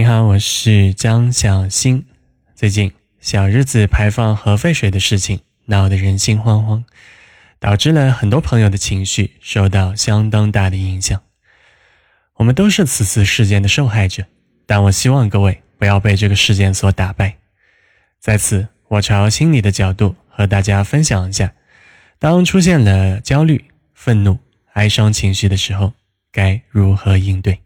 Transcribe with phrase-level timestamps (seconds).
[0.00, 2.06] 你好，我是张小新。
[2.54, 2.90] 最近
[3.20, 6.84] 小日子排放核废水的事情闹得人心惶惶，
[7.58, 11.20] 导致了很多朋友的情绪受到相当大的影响。
[12.36, 14.24] 我们都是此次事件的受害者，
[14.64, 17.36] 但我希望各位不要被这个事件所打败。
[18.18, 21.52] 在此，我朝心理的角度和大家分享一下，
[22.18, 24.38] 当出现了焦虑、愤怒、
[24.72, 25.92] 哀伤情绪的时候，
[26.32, 27.60] 该如何应对。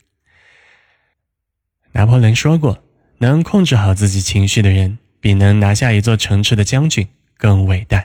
[1.94, 2.82] 拿破仑说过
[3.18, 7.06] ：“能控制好自己情绪的人，比能拿下一座城池的将军
[7.38, 8.04] 更伟大。”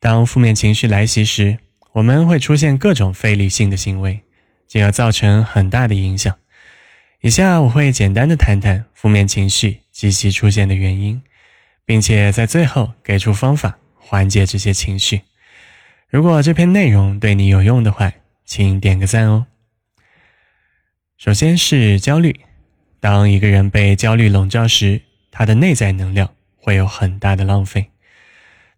[0.00, 1.58] 当负面情绪来袭时，
[1.92, 4.22] 我们会出现各种非理性的行为，
[4.66, 6.34] 进而造成很大的影响。
[7.20, 11.20] 以下我会简单的谈谈负面情绪及其出现的原因，
[11.84, 15.20] 并且在最后给出方法缓解这些情绪。
[16.08, 18.10] 如果这篇内容对你有用的话，
[18.46, 19.46] 请点个赞哦。
[21.18, 22.40] 首先是焦虑。
[23.00, 27.90] 当一个人被焦虑笼罩时，他的内在能量会有很大的浪费。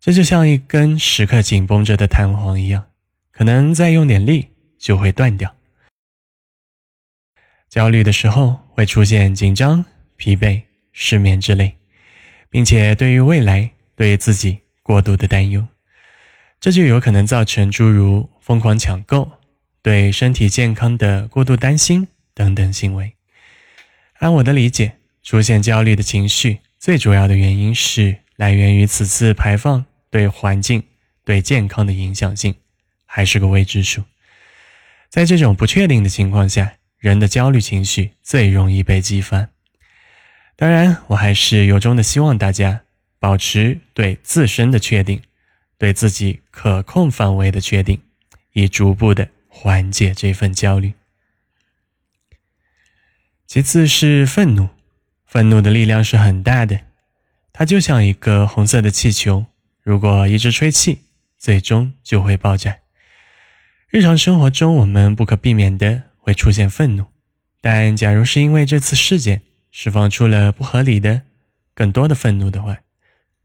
[0.01, 2.87] 这就像一根时刻紧绷着的弹簧一样，
[3.33, 4.48] 可能再用点力
[4.79, 5.55] 就会断掉。
[7.69, 9.84] 焦虑的时候会出现紧张、
[10.17, 11.77] 疲惫、失眠之类，
[12.51, 15.67] 并且对于未来、对自己过度的担忧，
[16.61, 19.31] 这就有可能造成诸如疯狂抢购、
[19.83, 23.14] 对身体健康的过度担心等等行为。
[24.23, 30.84] 按我的理解，出现焦虑的情绪，最主要的原因是来源于此次排放对环境、
[31.25, 32.55] 对健康的影响性
[33.05, 34.05] 还是个未知数。
[35.09, 39.48] 在这种不确定的情况下，人的焦虑情绪最容易被激发。
[40.55, 42.83] 当然，我还是由衷的希望大家
[43.19, 45.20] 保持对自身的确定，
[45.77, 48.01] 对自己可控范围的确定，
[48.53, 50.92] 以逐步的缓解这份焦虑。
[53.53, 54.70] 其次是愤怒，
[55.27, 56.81] 愤怒的力量是很大的，
[57.52, 59.45] 它就像一个红色的气球，
[59.83, 61.01] 如果一直吹气，
[61.39, 62.79] 最终就会爆炸。
[63.91, 67.05] 日常生活中，我们不可避免的会出现愤怒，
[67.61, 71.20] 但假如是因为这次事件释放出了不合理的、
[71.74, 72.79] 更多的愤怒的话，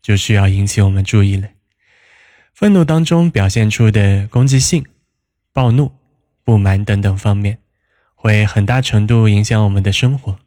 [0.01, 1.49] 就需要引起我们注意了。
[2.53, 4.85] 愤怒当中表现出的攻击性、
[5.51, 5.91] 暴怒、
[6.45, 7.59] 不满等等方面。
[8.19, 10.37] 会很大程度影响我们的生活。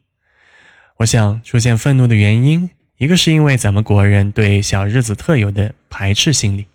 [0.97, 6.65] 我想，出现愤怒的原因，一个是因为咱们国人对小日子特有的排斥心理；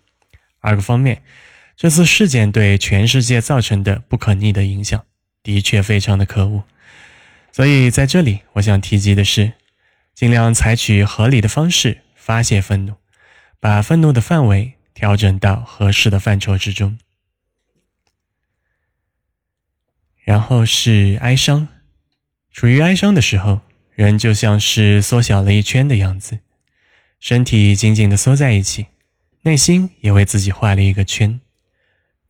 [0.59, 1.21] 二个方面，
[1.77, 5.05] 这次事件对全世界造成的不可逆的影响，
[5.43, 6.63] 的确非常的可恶。
[7.53, 9.53] 所以在这里，我想提及的是，
[10.13, 12.95] 尽量采取合理的方式发泄愤怒，
[13.59, 16.97] 把愤怒的范围调整到合适的范畴之中。
[20.27, 21.69] 然后是哀伤，
[22.51, 23.61] 处于哀伤的时候，
[23.95, 26.39] 人就像是缩小了一圈的样子，
[27.17, 28.87] 身体紧紧的缩在一起，
[29.43, 31.39] 内心也为自己画了一个圈。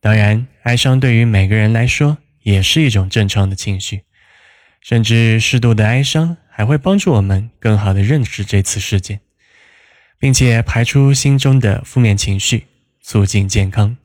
[0.00, 4.02] 当然，哀伤对于每个人来说也是一种正常的情绪，
[4.80, 9.20] 甚至适度的哀伤还会帮助我们更好的认识这次事件，
[10.20, 12.68] 并且排出心中的负面情绪，
[13.00, 13.96] 促进健康。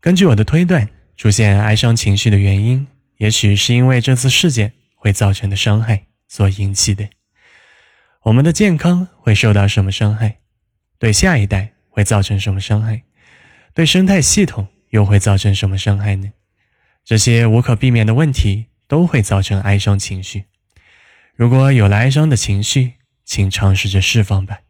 [0.00, 0.88] 根据我的推断。
[1.16, 2.86] 出现哀伤情绪的原因，
[3.18, 7.08] 也许是因为这次事件会造成的伤害所引起的。
[8.22, 10.38] 我们的健康会受到什么伤害？
[10.98, 13.02] 对下一代会造成什么伤害？
[13.74, 16.32] 对生态系统又会造成什么伤害呢？
[17.04, 20.44] 这些无可避免的问题都会造成哀伤情绪。
[21.34, 22.94] 如果有了哀伤的情绪，
[23.24, 24.60] 请尝试着释放吧。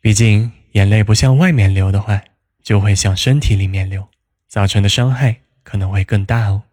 [0.00, 2.22] 毕竟，眼泪不向外面流的话，
[2.62, 4.11] 就会向身体里面流。
[4.52, 6.64] 造成的伤害可能会更大哦。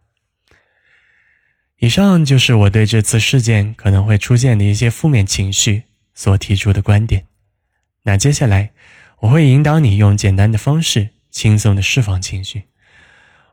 [1.77, 7.25] 以上就是我对这次事件可能会出现的一些负面情绪所提出的观点。
[8.03, 8.71] 那接下来
[9.19, 12.65] 我会引导你用简单的方式轻松的释放情绪。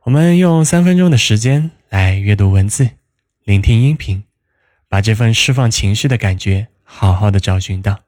[0.02, 2.90] 我们用三分钟的时间来阅读文字，
[3.44, 4.24] 聆听音频，
[4.88, 8.00] 把这份释放情绪的感觉好好的找寻到，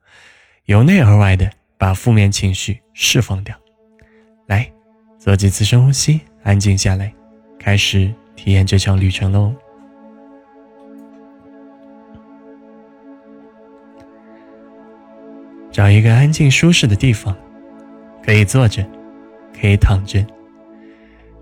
[0.64, 3.56] 由内而外的把负面情绪释放掉。
[5.18, 7.12] 做几次深呼吸，安静下来，
[7.58, 9.52] 开始体验这场旅程喽。
[15.72, 17.36] 找一个安静舒适的地方，
[18.24, 18.86] 可以坐着，
[19.60, 20.24] 可以躺着，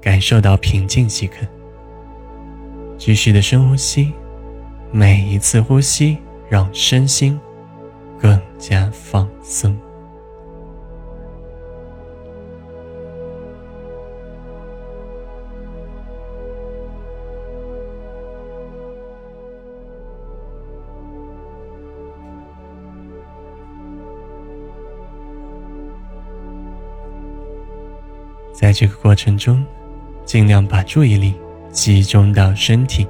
[0.01, 1.47] 感受到平静即可。
[2.97, 4.11] 继续的深呼吸，
[4.91, 6.17] 每一次呼吸
[6.49, 7.39] 让身心
[8.19, 9.77] 更加放松。
[28.57, 29.63] 在这个过程中，
[30.25, 31.35] 尽量把注意力
[31.71, 33.07] 集中到身体，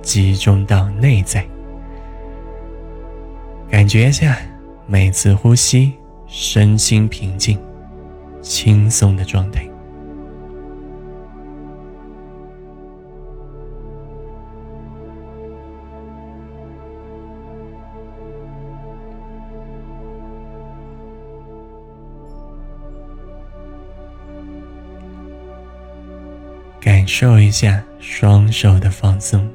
[0.00, 1.46] 集中到内在，
[3.68, 4.38] 感觉一下
[4.86, 5.92] 每次呼吸，
[6.26, 7.58] 身心平静、
[8.40, 9.69] 轻松的状态。
[27.00, 29.48] 感受一下双手的放松，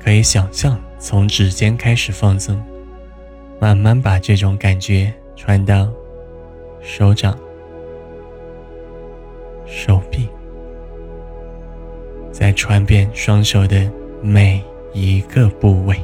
[0.00, 2.62] 可以想象从指尖开始放松，
[3.60, 5.92] 慢慢把这种感觉传到
[6.80, 7.36] 手掌、
[9.66, 10.28] 手臂，
[12.30, 13.90] 再传遍双手的
[14.22, 14.62] 每
[14.92, 16.00] 一个部位。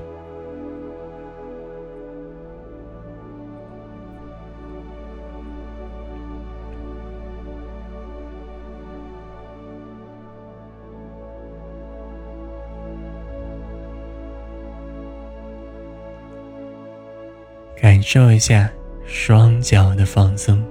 [17.80, 18.70] 感受一下
[19.06, 20.62] 双脚的放松，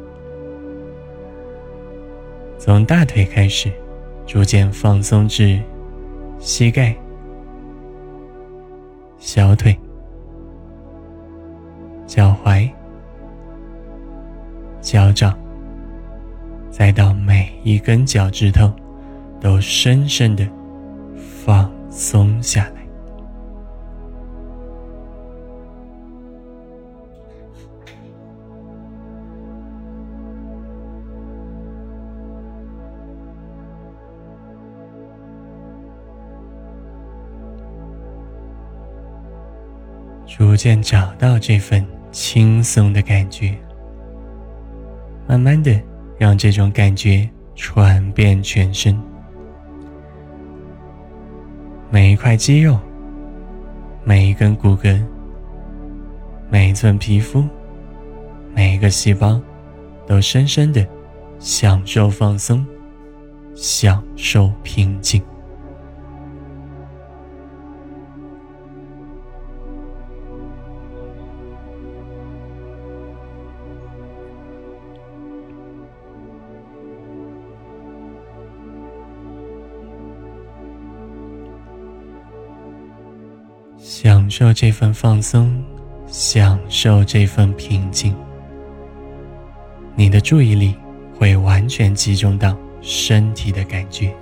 [2.60, 3.72] 从大腿开始，
[4.28, 5.60] 逐渐放松至
[6.38, 6.96] 膝盖、
[9.18, 9.76] 小腿、
[12.06, 12.70] 脚踝、
[14.80, 15.36] 脚掌，
[16.70, 18.72] 再到每一根脚趾头，
[19.42, 20.48] 都深深的
[21.44, 22.79] 放松下来。
[40.40, 43.54] 逐渐找到这份轻松的感觉，
[45.28, 45.78] 慢慢的
[46.18, 48.98] 让这种感觉传遍全身，
[51.92, 52.80] 每一块肌肉、
[54.06, 55.04] 每一根骨骼、
[56.50, 57.44] 每一寸皮肤、
[58.56, 59.42] 每一个细胞，
[60.08, 60.88] 都深深的
[61.38, 62.66] 享受放松，
[63.54, 65.22] 享受平静。
[84.02, 85.62] 享受这份放松，
[86.08, 88.16] 享受这份平静。
[89.94, 90.74] 你的注意力
[91.14, 94.16] 会完全集中到身体的感觉，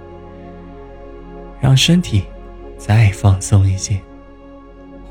[1.62, 2.24] 让身体
[2.76, 4.02] 再放松一些，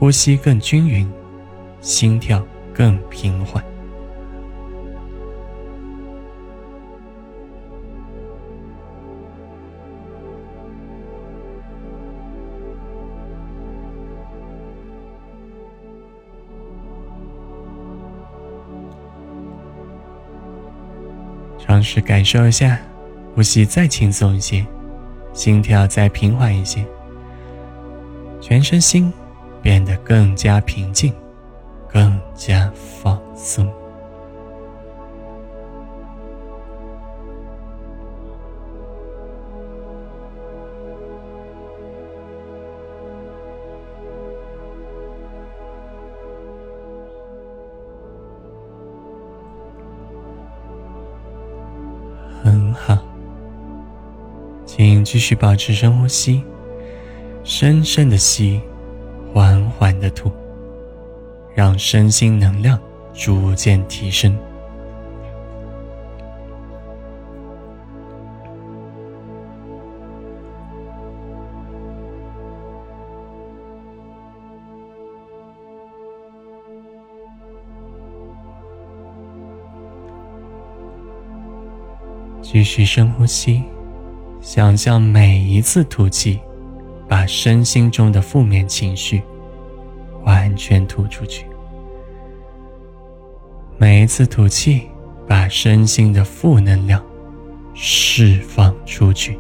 [0.01, 1.09] 呼吸更均匀，
[1.81, 3.62] 心跳更平缓。
[21.67, 22.79] 尝试感受一下，
[23.35, 24.65] 呼吸再轻松一些，
[25.33, 26.85] 心跳再平缓一些，
[28.40, 29.12] 全身心
[29.61, 31.12] 变得更加平静，
[31.93, 33.69] 更加放松。
[52.76, 53.02] 很好，
[54.66, 56.42] 请继续保持深呼吸，
[57.42, 58.61] 深深的吸，
[59.33, 60.30] 缓缓的吐，
[61.54, 62.78] 让身心能量
[63.14, 64.37] 逐渐提升。
[82.49, 83.61] 继续深呼吸，
[84.41, 86.38] 想象每一次吐气，
[87.09, 89.21] 把身心中的负面情绪
[90.23, 91.45] 完全吐出去。
[93.76, 94.83] 每一次吐气，
[95.26, 97.05] 把身心的负能量
[97.75, 99.37] 释放出去。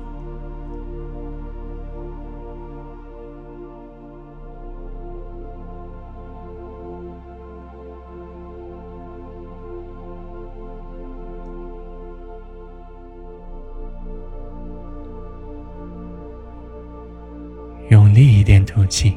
[17.88, 19.16] 用力一点吐气，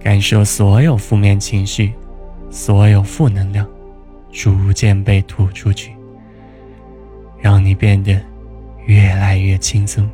[0.00, 1.92] 感受所有负面情绪、
[2.50, 3.66] 所有负能量
[4.32, 5.92] 逐渐被吐出去，
[7.40, 8.20] 让你变得
[8.86, 10.08] 越来越轻松。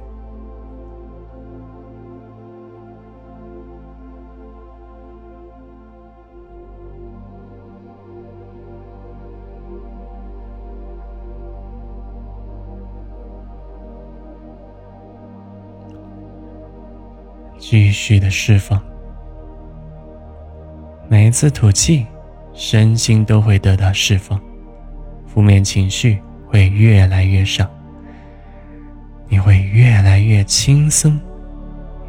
[17.65, 18.83] 继续的释放，
[21.09, 22.05] 每一次吐气，
[22.53, 24.39] 身心都会得到释放，
[25.29, 27.71] 负面情绪会越来越少，
[29.29, 31.17] 你会越来越轻松，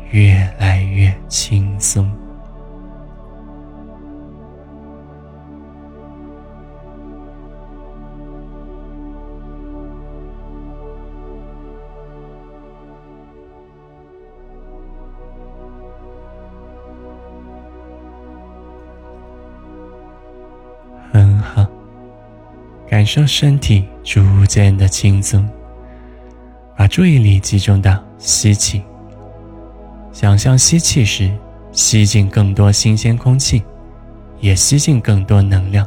[0.10, 2.12] 越来越轻松。
[23.04, 25.46] 感受身体逐渐的轻松，
[26.78, 28.82] 把注意力集中到吸气，
[30.14, 31.30] 想象吸气时
[31.74, 33.62] 吸进更多新鲜空气，
[34.40, 35.86] 也吸进更多能量，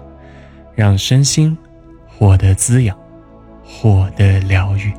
[0.75, 1.57] 让身心
[2.07, 2.95] 获得滋养，
[3.65, 4.93] 获得疗愈。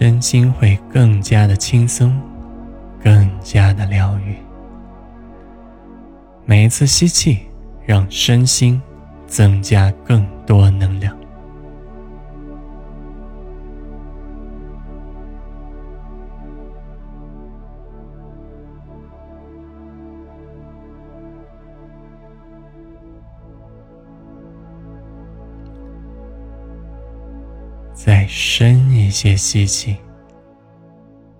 [0.00, 2.16] 身心会更加的轻松，
[3.02, 4.36] 更加的疗愈。
[6.46, 7.40] 每一次吸气，
[7.84, 8.80] 让身心
[9.26, 11.17] 增加更多能量。
[28.00, 29.96] 再深一些吸气，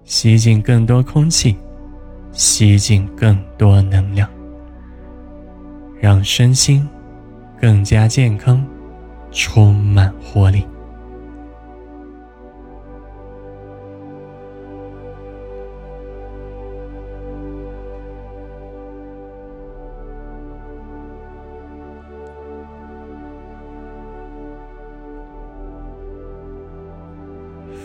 [0.03, 1.57] 吸进更多空气，
[2.33, 4.29] 吸进更多能量，
[6.01, 6.87] 让身心
[7.61, 8.67] 更加健康，
[9.31, 10.67] 充满活力。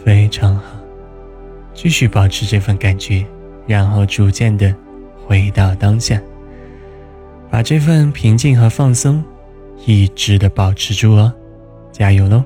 [0.03, 0.63] 非常好，
[1.73, 3.25] 继续保持这份感觉，
[3.65, 4.75] 然后逐渐的
[5.25, 6.21] 回到当下，
[7.49, 9.23] 把这份平静和放松
[9.85, 11.33] 一直的保持住哦，
[11.91, 12.43] 加油喽！